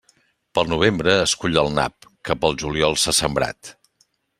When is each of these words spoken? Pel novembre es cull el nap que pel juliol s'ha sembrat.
Pel 0.57 0.71
novembre 0.71 1.13
es 1.27 1.35
cull 1.43 1.61
el 1.65 1.69
nap 1.75 2.09
que 2.31 2.39
pel 2.47 2.61
juliol 2.67 3.01
s'ha 3.05 3.19
sembrat. 3.23 3.77